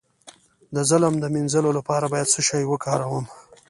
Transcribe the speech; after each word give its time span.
د 0.75 0.77
ظلم 0.89 1.13
د 1.19 1.25
مینځلو 1.33 1.71
لپاره 1.77 2.05
باید 2.13 2.31
څه 2.33 2.41
شی 2.47 2.63
وکاروم؟ 2.67 3.25